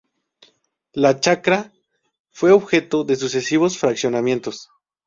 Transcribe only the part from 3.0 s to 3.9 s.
de sucesivos